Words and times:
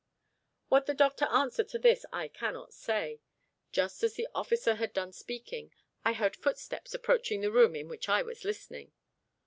What 0.67 0.87
the 0.87 0.95
doctor 0.95 1.25
answered 1.25 1.69
to 1.69 1.77
this 1.77 2.07
I 2.11 2.27
cannot 2.27 2.73
say. 2.73 3.21
Just 3.71 4.01
as 4.01 4.15
the 4.15 4.27
officer 4.33 4.73
had 4.73 4.93
done 4.93 5.13
speaking, 5.13 5.71
I 6.03 6.13
heard 6.13 6.35
footsteps 6.35 6.95
approaching 6.95 7.41
the 7.41 7.51
room 7.51 7.75
in 7.75 7.87
which 7.87 8.09
I 8.09 8.23
was 8.23 8.43
listening. 8.43 8.93